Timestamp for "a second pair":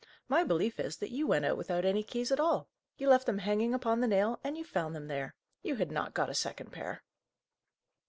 6.27-7.03